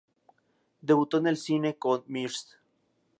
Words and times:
Debutó 0.81 1.19
en 1.19 1.27
el 1.27 1.37
cine 1.37 1.75
con 1.77 2.03
"Mrs. 2.07 2.57